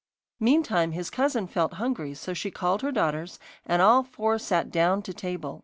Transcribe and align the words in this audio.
Meantime 0.39 0.93
his 0.93 1.11
cousin 1.11 1.45
felt 1.45 1.73
hungry, 1.73 2.15
so 2.15 2.33
she 2.33 2.49
called 2.49 2.81
her 2.81 2.91
daughters, 2.91 3.37
and 3.67 3.83
all 3.83 4.01
four 4.01 4.39
sat 4.39 4.71
down 4.71 5.03
to 5.03 5.13
table. 5.13 5.59